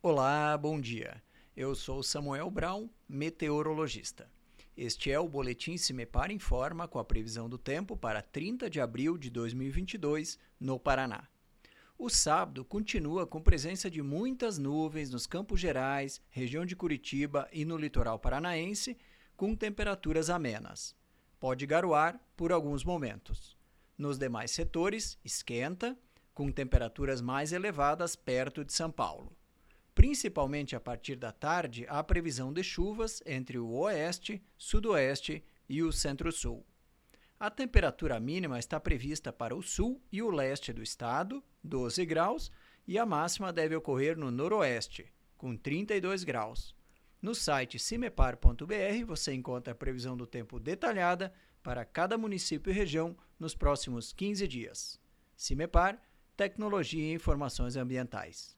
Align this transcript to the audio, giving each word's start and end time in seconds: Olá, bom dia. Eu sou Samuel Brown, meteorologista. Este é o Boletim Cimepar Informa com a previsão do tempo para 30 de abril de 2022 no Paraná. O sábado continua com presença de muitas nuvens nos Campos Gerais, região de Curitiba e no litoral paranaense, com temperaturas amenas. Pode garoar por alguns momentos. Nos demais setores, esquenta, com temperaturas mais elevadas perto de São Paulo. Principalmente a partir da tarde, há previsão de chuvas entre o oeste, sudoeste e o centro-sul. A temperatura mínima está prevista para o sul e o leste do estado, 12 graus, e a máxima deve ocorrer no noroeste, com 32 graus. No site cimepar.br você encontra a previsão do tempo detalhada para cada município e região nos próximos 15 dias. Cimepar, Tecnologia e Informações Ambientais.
Olá, 0.00 0.56
bom 0.56 0.80
dia. 0.80 1.20
Eu 1.56 1.74
sou 1.74 2.04
Samuel 2.04 2.48
Brown, 2.52 2.88
meteorologista. 3.08 4.30
Este 4.76 5.10
é 5.10 5.18
o 5.18 5.28
Boletim 5.28 5.76
Cimepar 5.76 6.30
Informa 6.30 6.86
com 6.86 7.00
a 7.00 7.04
previsão 7.04 7.48
do 7.48 7.58
tempo 7.58 7.96
para 7.96 8.22
30 8.22 8.70
de 8.70 8.80
abril 8.80 9.18
de 9.18 9.28
2022 9.28 10.38
no 10.60 10.78
Paraná. 10.78 11.26
O 11.98 12.08
sábado 12.08 12.64
continua 12.64 13.26
com 13.26 13.42
presença 13.42 13.90
de 13.90 14.00
muitas 14.00 14.56
nuvens 14.56 15.10
nos 15.10 15.26
Campos 15.26 15.58
Gerais, 15.58 16.22
região 16.30 16.64
de 16.64 16.76
Curitiba 16.76 17.48
e 17.52 17.64
no 17.64 17.76
litoral 17.76 18.20
paranaense, 18.20 18.96
com 19.36 19.52
temperaturas 19.56 20.30
amenas. 20.30 20.94
Pode 21.40 21.66
garoar 21.66 22.20
por 22.36 22.52
alguns 22.52 22.84
momentos. 22.84 23.58
Nos 23.98 24.16
demais 24.16 24.52
setores, 24.52 25.18
esquenta, 25.24 25.98
com 26.32 26.52
temperaturas 26.52 27.20
mais 27.20 27.52
elevadas 27.52 28.14
perto 28.14 28.64
de 28.64 28.72
São 28.72 28.92
Paulo. 28.92 29.36
Principalmente 29.98 30.76
a 30.76 30.80
partir 30.80 31.16
da 31.16 31.32
tarde, 31.32 31.84
há 31.88 32.00
previsão 32.04 32.52
de 32.52 32.62
chuvas 32.62 33.20
entre 33.26 33.58
o 33.58 33.68
oeste, 33.70 34.40
sudoeste 34.56 35.42
e 35.68 35.82
o 35.82 35.90
centro-sul. 35.90 36.64
A 37.36 37.50
temperatura 37.50 38.20
mínima 38.20 38.60
está 38.60 38.78
prevista 38.78 39.32
para 39.32 39.56
o 39.56 39.60
sul 39.60 40.00
e 40.12 40.22
o 40.22 40.30
leste 40.30 40.72
do 40.72 40.84
estado, 40.84 41.42
12 41.64 42.06
graus, 42.06 42.48
e 42.86 42.96
a 42.96 43.04
máxima 43.04 43.52
deve 43.52 43.74
ocorrer 43.74 44.16
no 44.16 44.30
noroeste, 44.30 45.12
com 45.36 45.56
32 45.56 46.22
graus. 46.22 46.76
No 47.20 47.34
site 47.34 47.76
cimepar.br 47.76 49.04
você 49.04 49.34
encontra 49.34 49.72
a 49.72 49.76
previsão 49.76 50.16
do 50.16 50.28
tempo 50.28 50.60
detalhada 50.60 51.34
para 51.60 51.84
cada 51.84 52.16
município 52.16 52.70
e 52.70 52.72
região 52.72 53.16
nos 53.36 53.52
próximos 53.52 54.12
15 54.12 54.46
dias. 54.46 55.00
Cimepar, 55.36 56.00
Tecnologia 56.36 57.02
e 57.02 57.12
Informações 57.12 57.74
Ambientais. 57.74 58.57